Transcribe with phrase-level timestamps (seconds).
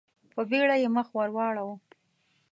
[0.33, 1.75] په بېړه يې مخ ور واړاوه.